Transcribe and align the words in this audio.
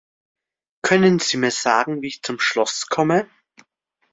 Können 0.81 1.19
Sie 1.19 1.37
mir 1.37 1.51
sagen 1.51 2.01
wie 2.01 2.07
ich 2.07 2.23
zum 2.23 2.39
Schloss 2.39 2.87
komme? 2.87 3.29